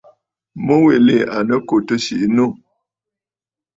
Mu 0.65 0.75
yìli 0.89 1.17
à 1.35 1.37
nɨ 1.47 1.55
kù 1.67 1.75
tɨ̀ 1.87 1.97
sìʼì 2.05 2.27
nû. 2.35 2.45